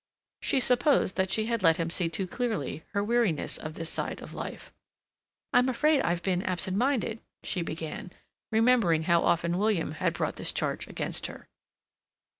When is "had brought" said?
9.91-10.37